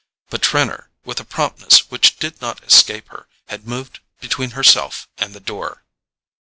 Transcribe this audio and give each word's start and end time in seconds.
But 0.31 0.41
Trenor, 0.41 0.89
with 1.05 1.19
a 1.19 1.23
promptness 1.23 1.91
which 1.91 2.17
did 2.17 2.41
not 2.41 2.63
escape 2.63 3.09
her, 3.09 3.27
had 3.49 3.67
moved 3.67 3.99
between 4.19 4.49
herself 4.57 5.07
and 5.19 5.35
the 5.35 5.39
door. 5.39 5.83